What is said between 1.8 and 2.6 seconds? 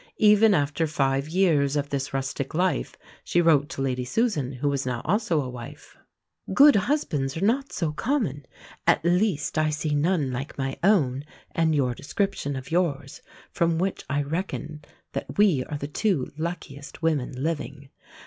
this rustic